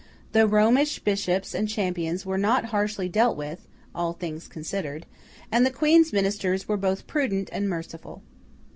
The 0.31 0.47
Romish 0.47 0.97
bishops 0.97 1.53
and 1.53 1.69
champions 1.69 2.25
were 2.25 2.39
not 2.39 2.65
harshly 2.73 3.07
dealt 3.07 3.37
with, 3.37 3.67
all 3.93 4.13
things 4.13 4.47
considered; 4.47 5.05
and 5.51 5.63
the 5.63 5.69
Queen's 5.69 6.11
Ministers 6.11 6.67
were 6.67 6.75
both 6.75 7.05
prudent 7.05 7.51
and 7.53 7.69
merciful. 7.69 8.23